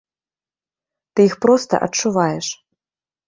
Ты 1.13 1.19
іх 1.29 1.35
проста 1.45 1.75
адчуваеш. 1.87 2.47